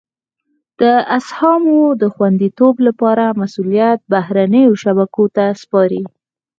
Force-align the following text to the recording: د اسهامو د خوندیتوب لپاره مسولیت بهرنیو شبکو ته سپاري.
د 0.81 0.83
اسهامو 1.17 1.79
د 2.01 2.03
خوندیتوب 2.13 2.75
لپاره 2.87 3.25
مسولیت 3.41 3.99
بهرنیو 4.13 4.79
شبکو 4.83 5.23
ته 5.35 5.45
سپاري. 5.61 6.03